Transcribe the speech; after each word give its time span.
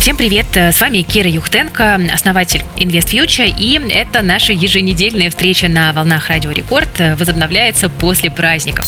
Всем 0.00 0.16
привет, 0.16 0.46
с 0.56 0.80
вами 0.80 1.02
Кира 1.02 1.28
Юхтенко, 1.28 2.00
основатель 2.12 2.62
Invest 2.76 3.10
Future, 3.12 3.52
и 3.58 3.78
это 3.92 4.22
наша 4.22 4.52
еженедельная 4.52 5.28
встреча 5.28 5.68
на 5.68 5.92
волнах 5.92 6.28
Радио 6.28 6.50
Рекорд 6.50 6.88
возобновляется 7.18 7.88
после 7.90 8.30
праздников. 8.30 8.86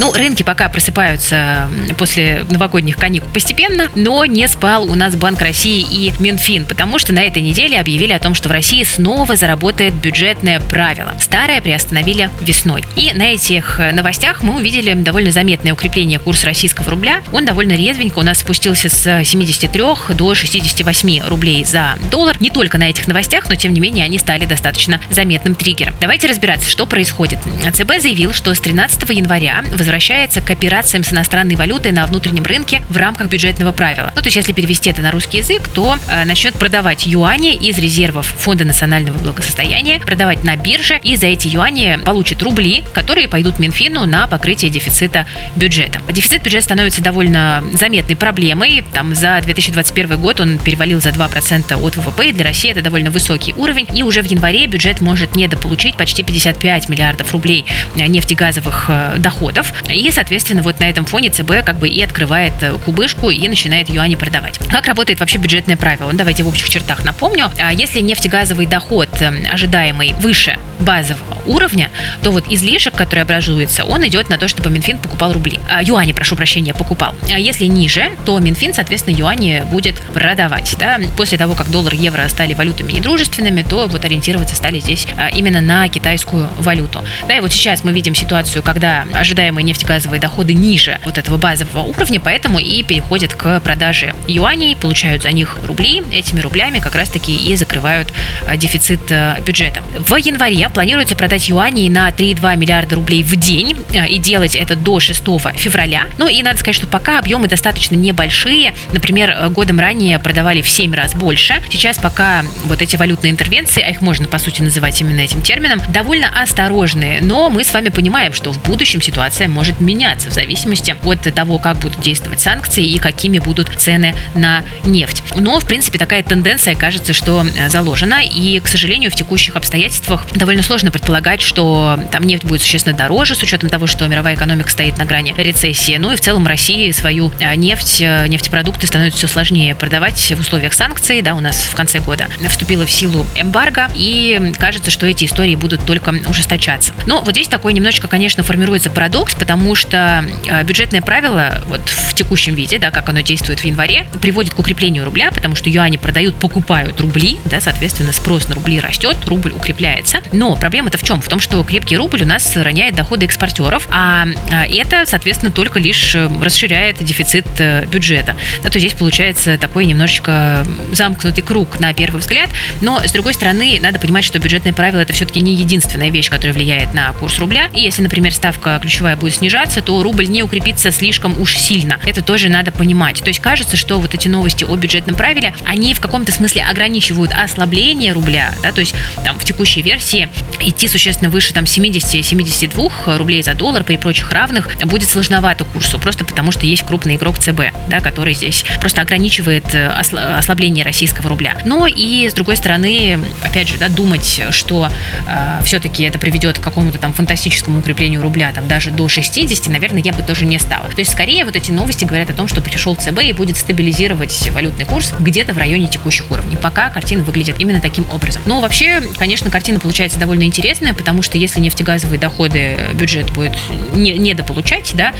Ну, 0.00 0.12
рынки 0.12 0.42
пока 0.42 0.68
просыпаются 0.68 1.68
после 1.96 2.44
новогодних 2.50 2.96
каникул 2.96 3.30
постепенно, 3.30 3.88
но 3.94 4.24
не 4.24 4.46
спал 4.48 4.90
у 4.90 4.94
нас 4.94 5.14
Банк 5.14 5.40
России 5.40 5.86
и 5.88 6.12
Минфин, 6.18 6.66
потому 6.66 6.98
что 6.98 7.12
на 7.12 7.20
этой 7.20 7.42
неделе 7.42 7.78
объявили 7.78 8.12
о 8.12 8.18
том, 8.18 8.34
что 8.34 8.48
в 8.48 8.52
России 8.52 8.82
снова 8.82 9.36
заработает 9.36 9.94
бюджетное 9.94 10.60
правило. 10.60 11.14
Старое 11.20 11.60
приостановили 11.60 12.28
весной. 12.40 12.84
И 12.96 13.12
на 13.14 13.32
этих 13.32 13.80
новостях 13.92 14.42
мы 14.42 14.56
увидели 14.56 14.92
довольно 14.94 15.30
заметное 15.30 15.72
укрепление 15.72 16.18
курса 16.18 16.46
российского 16.46 16.90
рубля. 16.90 17.22
Он 17.32 17.44
довольно 17.44 17.72
резвенько 17.72 18.18
у 18.18 18.22
нас 18.22 18.38
спустился 18.38 18.88
с 18.88 19.24
73 19.24 19.82
до 20.14 20.33
68 20.34 21.26
рублей 21.26 21.64
за 21.64 21.96
доллар. 22.10 22.36
Не 22.40 22.50
только 22.50 22.78
на 22.78 22.90
этих 22.90 23.06
новостях, 23.06 23.48
но 23.48 23.54
тем 23.54 23.72
не 23.72 23.80
менее 23.80 24.04
они 24.04 24.18
стали 24.18 24.46
достаточно 24.46 25.00
заметным 25.10 25.54
триггером. 25.54 25.94
Давайте 26.00 26.28
разбираться, 26.28 26.68
что 26.68 26.86
происходит. 26.86 27.38
ЦБ 27.72 28.00
заявил, 28.00 28.32
что 28.32 28.54
с 28.54 28.60
13 28.60 29.08
января 29.10 29.64
возвращается 29.72 30.40
к 30.40 30.50
операциям 30.50 31.04
с 31.04 31.12
иностранной 31.12 31.56
валютой 31.56 31.92
на 31.92 32.06
внутреннем 32.06 32.44
рынке 32.44 32.82
в 32.88 32.96
рамках 32.96 33.28
бюджетного 33.28 33.72
правила. 33.72 34.12
Ну, 34.14 34.22
то 34.22 34.26
есть, 34.26 34.36
если 34.36 34.52
перевести 34.52 34.90
это 34.90 35.02
на 35.02 35.10
русский 35.10 35.38
язык, 35.38 35.68
то 35.68 35.98
э, 36.08 36.24
начнет 36.24 36.54
продавать 36.54 37.06
юани 37.06 37.54
из 37.54 37.78
резервов 37.78 38.26
Фонда 38.38 38.64
национального 38.64 39.18
благосостояния, 39.18 40.00
продавать 40.00 40.44
на 40.44 40.56
бирже, 40.56 40.98
и 41.02 41.16
за 41.16 41.26
эти 41.26 41.48
юани 41.48 41.98
получит 42.04 42.42
рубли, 42.42 42.84
которые 42.92 43.28
пойдут 43.28 43.58
Минфину 43.58 44.06
на 44.06 44.26
покрытие 44.26 44.70
дефицита 44.70 45.26
бюджета. 45.56 46.00
Дефицит 46.10 46.42
бюджета 46.42 46.64
становится 46.64 47.02
довольно 47.02 47.62
заметной 47.72 48.16
проблемой. 48.16 48.84
Там 48.92 49.14
за 49.14 49.40
2021 49.42 50.18
год 50.18 50.23
он 50.40 50.58
перевалил 50.58 51.00
за 51.00 51.10
2% 51.10 51.74
от 51.74 51.96
ВВП, 51.96 52.28
и 52.28 52.32
для 52.32 52.44
России 52.44 52.70
это 52.70 52.82
довольно 52.82 53.10
высокий 53.10 53.52
уровень. 53.54 53.86
И 53.94 54.02
уже 54.02 54.22
в 54.22 54.26
январе 54.26 54.66
бюджет 54.66 55.00
может 55.00 55.36
недополучить 55.36 55.96
почти 55.96 56.22
55 56.22 56.88
миллиардов 56.88 57.32
рублей 57.32 57.64
нефтегазовых 57.94 58.86
э, 58.88 59.14
доходов. 59.18 59.72
И, 59.88 60.10
соответственно, 60.10 60.62
вот 60.62 60.80
на 60.80 60.88
этом 60.88 61.04
фоне 61.04 61.30
ЦБ 61.30 61.64
как 61.64 61.78
бы 61.78 61.88
и 61.88 62.02
открывает 62.02 62.54
э, 62.62 62.76
кубышку 62.84 63.30
и 63.30 63.48
начинает 63.48 63.88
юани 63.88 64.16
продавать. 64.16 64.58
Как 64.70 64.86
работает 64.86 65.20
вообще 65.20 65.38
бюджетное 65.38 65.76
правило? 65.76 66.12
Давайте 66.12 66.42
в 66.42 66.48
общих 66.48 66.68
чертах 66.68 67.04
напомню. 67.04 67.50
А 67.58 67.72
если 67.72 68.00
нефтегазовый 68.00 68.66
доход 68.66 69.08
э, 69.20 69.30
ожидаемый 69.52 70.14
выше 70.20 70.56
базового 70.84 71.38
уровня, 71.46 71.90
то 72.22 72.30
вот 72.30 72.44
излишек, 72.48 72.94
который 72.94 73.20
образуется, 73.20 73.84
он 73.84 74.06
идет 74.06 74.28
на 74.28 74.38
то, 74.38 74.48
чтобы 74.48 74.70
Минфин 74.70 74.98
покупал 74.98 75.32
рубли. 75.32 75.60
А, 75.68 75.82
юани, 75.82 76.12
прошу 76.12 76.36
прощения, 76.36 76.74
покупал. 76.74 77.14
А 77.32 77.38
если 77.38 77.66
ниже, 77.66 78.12
то 78.24 78.38
Минфин, 78.38 78.74
соответственно, 78.74 79.16
юани 79.16 79.62
будет 79.70 79.96
продавать. 80.12 80.74
Да? 80.78 80.98
После 81.16 81.38
того, 81.38 81.54
как 81.54 81.70
доллар, 81.70 81.94
евро 81.94 82.28
стали 82.28 82.54
валютами 82.54 82.92
недружественными, 82.92 83.62
то 83.62 83.86
вот 83.86 84.04
ориентироваться 84.04 84.56
стали 84.56 84.80
здесь 84.80 85.06
а, 85.16 85.28
именно 85.28 85.60
на 85.60 85.88
китайскую 85.88 86.48
валюту. 86.58 87.04
Да, 87.28 87.36
и 87.36 87.40
вот 87.40 87.52
сейчас 87.52 87.84
мы 87.84 87.92
видим 87.92 88.14
ситуацию, 88.14 88.62
когда 88.62 89.06
ожидаемые 89.12 89.64
нефтегазовые 89.64 90.20
доходы 90.20 90.54
ниже 90.54 90.98
вот 91.04 91.18
этого 91.18 91.36
базового 91.36 91.82
уровня, 91.82 92.20
поэтому 92.20 92.58
и 92.58 92.82
переходят 92.82 93.34
к 93.34 93.60
продаже 93.60 94.14
юаней, 94.26 94.76
получают 94.76 95.22
за 95.22 95.32
них 95.32 95.58
рубли, 95.66 96.02
этими 96.12 96.40
рублями 96.40 96.78
как 96.78 96.94
раз-таки 96.94 97.34
и 97.34 97.56
закрывают 97.56 98.12
а, 98.46 98.56
дефицит 98.56 99.00
а, 99.10 99.40
бюджета. 99.40 99.82
В 99.98 100.16
январе 100.16 100.68
планируется 100.74 101.16
продать 101.16 101.48
юаней 101.48 101.88
на 101.88 102.10
3,2 102.10 102.56
миллиарда 102.56 102.96
рублей 102.96 103.22
в 103.22 103.36
день 103.36 103.76
а, 103.94 104.06
и 104.06 104.18
делать 104.18 104.54
это 104.54 104.76
до 104.76 105.00
6 105.00 105.22
февраля. 105.54 106.06
Ну 106.18 106.28
и 106.28 106.42
надо 106.42 106.58
сказать, 106.58 106.76
что 106.76 106.86
пока 106.86 107.18
объемы 107.18 107.48
достаточно 107.48 107.94
небольшие. 107.94 108.74
Например, 108.92 109.48
годом 109.50 109.80
ранее 109.80 110.18
продавали 110.18 110.60
в 110.60 110.68
7 110.68 110.92
раз 110.92 111.14
больше. 111.14 111.62
Сейчас 111.70 111.98
пока 111.98 112.44
вот 112.64 112.82
эти 112.82 112.96
валютные 112.96 113.30
интервенции, 113.30 113.82
а 113.82 113.90
их 113.90 114.00
можно 114.00 114.26
по 114.26 114.38
сути 114.38 114.62
называть 114.62 115.00
именно 115.00 115.20
этим 115.20 115.42
термином, 115.42 115.80
довольно 115.88 116.28
осторожные. 116.42 117.20
Но 117.22 117.48
мы 117.50 117.64
с 117.64 117.72
вами 117.72 117.88
понимаем, 117.88 118.32
что 118.32 118.52
в 118.52 118.62
будущем 118.62 119.00
ситуация 119.00 119.48
может 119.48 119.80
меняться 119.80 120.30
в 120.30 120.32
зависимости 120.32 120.94
от 121.02 121.34
того, 121.34 121.58
как 121.58 121.78
будут 121.78 122.00
действовать 122.00 122.40
санкции 122.40 122.84
и 122.84 122.98
какими 122.98 123.38
будут 123.38 123.70
цены 123.76 124.14
на 124.34 124.64
нефть. 124.84 125.22
Но, 125.36 125.60
в 125.60 125.64
принципе, 125.64 125.98
такая 125.98 126.22
тенденция 126.22 126.74
кажется, 126.74 127.12
что 127.12 127.44
э, 127.44 127.68
заложена. 127.68 128.22
И, 128.24 128.60
к 128.60 128.68
сожалению, 128.68 129.10
в 129.10 129.14
текущих 129.14 129.56
обстоятельствах 129.56 130.26
довольно 130.34 130.53
сложно 130.62 130.90
предполагать, 130.90 131.40
что 131.40 131.98
там 132.10 132.24
нефть 132.24 132.44
будет 132.44 132.62
существенно 132.62 132.96
дороже, 132.96 133.34
с 133.34 133.42
учетом 133.42 133.70
того, 133.70 133.86
что 133.86 134.06
мировая 134.06 134.34
экономика 134.34 134.70
стоит 134.70 134.98
на 134.98 135.04
грани 135.04 135.34
рецессии. 135.36 135.96
Ну 135.98 136.12
и 136.12 136.16
в 136.16 136.20
целом 136.20 136.46
России 136.46 136.90
свою 136.92 137.32
э, 137.40 137.54
нефть, 137.56 138.00
э, 138.00 138.26
нефтепродукты 138.28 138.86
становится 138.86 139.18
все 139.18 139.28
сложнее 139.28 139.74
продавать 139.74 140.32
в 140.36 140.40
условиях 140.40 140.74
санкций. 140.74 141.22
Да, 141.22 141.34
у 141.34 141.40
нас 141.40 141.56
в 141.56 141.74
конце 141.74 142.00
года 142.00 142.28
вступила 142.48 142.86
в 142.86 142.90
силу 142.90 143.26
эмбарго, 143.34 143.90
и 143.94 144.52
кажется, 144.58 144.90
что 144.90 145.06
эти 145.06 145.24
истории 145.24 145.56
будут 145.56 145.84
только 145.84 146.14
ужесточаться. 146.28 146.92
Но 147.06 147.20
вот 147.20 147.32
здесь 147.32 147.48
такой 147.48 147.72
немножечко, 147.72 148.08
конечно, 148.08 148.42
формируется 148.42 148.90
парадокс, 148.90 149.34
потому 149.34 149.74
что 149.74 150.24
бюджетное 150.64 151.02
правило 151.02 151.62
вот 151.66 151.88
в 151.88 152.14
текущем 152.14 152.54
виде, 152.54 152.78
да, 152.78 152.90
как 152.90 153.08
оно 153.08 153.20
действует 153.20 153.60
в 153.60 153.64
январе, 153.64 154.06
приводит 154.20 154.54
к 154.54 154.58
укреплению 154.58 155.04
рубля, 155.04 155.30
потому 155.30 155.54
что 155.54 155.68
юани 155.70 155.96
продают, 155.96 156.36
покупают 156.36 157.00
рубли, 157.00 157.38
да, 157.44 157.60
соответственно, 157.60 158.12
спрос 158.12 158.48
на 158.48 158.54
рубли 158.54 158.80
растет, 158.80 159.16
рубль 159.26 159.52
укрепляется. 159.52 160.18
Но 160.32 160.43
проблема-то 160.54 160.98
в 160.98 161.02
чем? 161.02 161.20
В 161.20 161.28
том, 161.28 161.40
что 161.40 161.62
крепкий 161.64 161.96
рубль 161.96 162.22
у 162.22 162.26
нас 162.26 162.56
роняет 162.56 162.94
доходы 162.94 163.26
экспортеров, 163.26 163.88
а, 163.90 164.26
а 164.50 164.66
это, 164.66 165.04
соответственно, 165.06 165.50
только 165.50 165.78
лишь 165.78 166.14
э, 166.14 166.30
расширяет 166.40 167.02
дефицит 167.02 167.46
э, 167.58 167.86
бюджета. 167.86 168.36
Да, 168.62 168.70
то 168.70 168.78
здесь 168.78 168.92
получается 168.92 169.58
такой 169.58 169.86
немножечко 169.86 170.66
замкнутый 170.92 171.42
круг 171.42 171.80
на 171.80 171.92
первый 171.94 172.18
взгляд, 172.20 172.50
но, 172.80 173.00
с 173.04 173.12
другой 173.12 173.34
стороны, 173.34 173.78
надо 173.80 173.98
понимать, 173.98 174.24
что 174.24 174.38
бюджетное 174.38 174.72
правило 174.72 175.00
это 175.00 175.12
все-таки 175.12 175.40
не 175.40 175.54
единственная 175.54 176.10
вещь, 176.10 176.30
которая 176.30 176.52
влияет 176.52 176.94
на 176.94 177.12
курс 177.14 177.38
рубля. 177.38 177.68
И 177.72 177.80
если, 177.80 178.02
например, 178.02 178.32
ставка 178.32 178.78
ключевая 178.80 179.16
будет 179.16 179.34
снижаться, 179.34 179.82
то 179.82 180.02
рубль 180.02 180.26
не 180.28 180.42
укрепится 180.42 180.90
слишком 180.90 181.40
уж 181.40 181.56
сильно. 181.56 181.98
Это 182.04 182.22
тоже 182.22 182.48
надо 182.48 182.72
понимать. 182.72 183.20
То 183.20 183.28
есть 183.28 183.40
кажется, 183.40 183.76
что 183.76 184.00
вот 184.00 184.14
эти 184.14 184.28
новости 184.28 184.64
о 184.64 184.76
бюджетном 184.76 185.16
правиле, 185.16 185.54
они 185.64 185.94
в 185.94 186.00
каком-то 186.00 186.32
смысле 186.32 186.64
ограничивают 186.64 187.32
ослабление 187.32 188.12
рубля, 188.12 188.52
да, 188.62 188.72
то 188.72 188.80
есть 188.80 188.94
там 189.24 189.38
в 189.38 189.44
текущей 189.44 189.82
версии 189.82 190.28
идти 190.60 190.88
существенно 190.88 191.30
выше 191.30 191.52
там 191.52 191.64
70-72 191.64 193.16
рублей 193.16 193.42
за 193.42 193.54
доллар 193.54 193.84
при 193.84 193.96
прочих 193.96 194.30
равных 194.32 194.68
будет 194.84 195.08
сложновато 195.08 195.64
курсу, 195.64 195.98
просто 195.98 196.24
потому 196.24 196.52
что 196.52 196.66
есть 196.66 196.84
крупный 196.84 197.16
игрок 197.16 197.38
ЦБ, 197.38 197.60
да, 197.88 198.00
который 198.00 198.34
здесь 198.34 198.64
просто 198.80 199.00
ограничивает 199.00 199.74
э, 199.74 199.88
ослабление 199.88 200.84
российского 200.84 201.28
рубля. 201.28 201.56
Но 201.64 201.86
и 201.86 202.28
с 202.28 202.34
другой 202.34 202.56
стороны, 202.56 203.18
опять 203.42 203.68
же, 203.68 203.76
да, 203.78 203.88
думать, 203.88 204.42
что 204.50 204.90
э, 205.26 205.60
все-таки 205.64 206.04
это 206.04 206.18
приведет 206.18 206.58
к 206.58 206.62
какому-то 206.62 206.98
там 206.98 207.12
фантастическому 207.12 207.80
укреплению 207.80 208.22
рубля, 208.22 208.52
там 208.52 208.66
даже 208.68 208.90
до 208.90 209.08
60, 209.08 209.68
наверное, 209.68 210.02
я 210.02 210.12
бы 210.12 210.22
тоже 210.22 210.46
не 210.46 210.58
стала. 210.58 210.88
То 210.88 211.00
есть 211.00 211.12
скорее 211.12 211.44
вот 211.44 211.56
эти 211.56 211.70
новости 211.70 212.04
говорят 212.04 212.30
о 212.30 212.34
том, 212.34 212.48
что 212.48 212.60
пришел 212.60 212.94
ЦБ 212.96 213.22
и 213.22 213.32
будет 213.32 213.56
стабилизировать 213.56 214.50
валютный 214.50 214.84
курс 214.84 215.12
где-то 215.18 215.52
в 215.52 215.58
районе 215.58 215.88
текущих 215.88 216.30
уровней. 216.30 216.56
Пока 216.56 216.90
картина 216.90 217.22
выглядит 217.24 217.56
именно 217.58 217.80
таким 217.80 218.06
образом. 218.12 218.42
Но 218.46 218.60
вообще, 218.60 219.02
конечно, 219.18 219.50
картина 219.50 219.80
получается 219.80 220.18
довольно 220.24 220.44
интересная, 220.44 220.94
потому 220.94 221.20
что 221.20 221.36
если 221.36 221.60
нефтегазовые 221.60 222.18
доходы 222.18 222.78
бюджет 222.94 223.30
будет 223.32 223.52
не, 223.92 224.12
недополучать, 224.12 224.92
да, 224.94 225.12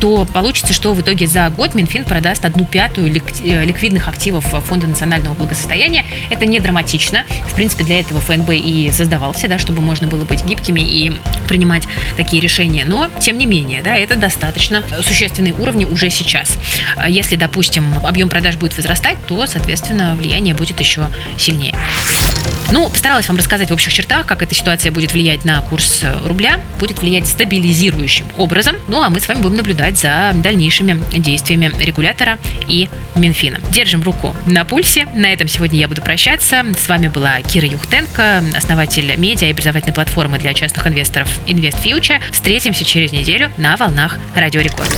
то 0.00 0.24
получится, 0.24 0.72
что 0.72 0.94
в 0.94 1.00
итоге 1.02 1.26
за 1.26 1.50
год 1.50 1.74
Минфин 1.74 2.04
продаст 2.04 2.42
одну 2.46 2.64
пятую 2.64 3.14
э, 3.14 3.64
ликвидных 3.66 4.08
активов 4.08 4.46
Фонда 4.46 4.86
национального 4.86 5.34
благосостояния. 5.34 6.06
Это 6.30 6.46
не 6.46 6.58
драматично. 6.58 7.24
В 7.50 7.54
принципе, 7.54 7.84
для 7.84 8.00
этого 8.00 8.18
ФНБ 8.22 8.48
и 8.52 8.90
создавался, 8.94 9.46
да, 9.46 9.58
чтобы 9.58 9.82
можно 9.82 10.06
было 10.06 10.24
быть 10.24 10.42
гибкими 10.42 10.80
и 10.80 11.12
принимать 11.48 11.82
такие 12.16 12.40
решения. 12.40 12.86
Но, 12.86 13.10
тем 13.20 13.36
не 13.36 13.44
менее, 13.44 13.82
да, 13.82 13.94
это 13.94 14.16
достаточно 14.16 14.82
существенные 15.02 15.52
уровни 15.52 15.84
уже 15.84 16.08
сейчас. 16.08 16.56
А 16.96 17.10
если, 17.10 17.36
допустим, 17.36 17.84
объем 18.06 18.30
продаж 18.30 18.56
будет 18.56 18.74
возрастать, 18.74 19.18
то, 19.26 19.46
соответственно, 19.46 20.16
влияние 20.16 20.54
будет 20.54 20.80
еще 20.80 21.08
сильнее. 21.36 21.74
Ну, 22.72 22.88
постаралась 22.88 23.28
вам 23.28 23.36
рассказать 23.36 23.70
в 23.70 23.72
общих 23.72 23.92
чертах, 23.92 24.26
как 24.26 24.42
эта 24.42 24.54
ситуация 24.54 24.90
будет 24.90 25.12
влиять 25.12 25.44
на 25.44 25.60
курс 25.60 26.02
рубля, 26.24 26.60
будет 26.78 27.00
влиять 27.00 27.26
стабилизирующим 27.26 28.26
образом. 28.36 28.76
Ну, 28.88 29.02
а 29.02 29.10
мы 29.10 29.20
с 29.20 29.28
вами 29.28 29.40
будем 29.40 29.56
наблюдать 29.56 29.98
за 29.98 30.32
дальнейшими 30.34 31.02
действиями 31.16 31.72
регулятора 31.78 32.38
и 32.68 32.88
Минфина. 33.14 33.60
Держим 33.70 34.02
руку 34.02 34.34
на 34.46 34.64
пульсе. 34.64 35.06
На 35.14 35.32
этом 35.32 35.48
сегодня 35.48 35.78
я 35.78 35.88
буду 35.88 36.02
прощаться. 36.02 36.64
С 36.78 36.88
вами 36.88 37.08
была 37.08 37.40
Кира 37.42 37.66
Юхтенко, 37.66 38.42
основатель 38.56 39.14
медиа 39.16 39.48
и 39.48 39.52
образовательной 39.52 39.94
платформы 39.94 40.38
для 40.38 40.52
частных 40.54 40.86
инвесторов 40.86 41.28
Invest 41.46 41.82
Future. 41.82 42.20
Встретимся 42.32 42.84
через 42.84 43.12
неделю 43.12 43.52
на 43.56 43.76
волнах 43.76 44.18
Радио 44.34 44.60
Рекорд. 44.60 44.90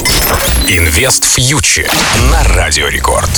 Фьючер 0.66 1.90
на 2.30 2.44
Радио 2.54 2.88
Рекорд. 2.88 3.30